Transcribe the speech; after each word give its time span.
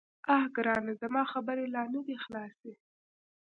_اه 0.33 0.41
ګرانه، 0.55 0.93
زما 1.01 1.23
خبرې 1.31 1.65
لا 1.75 1.83
نه 1.93 2.01
دې 2.07 2.17
خلاصي. 2.23 2.73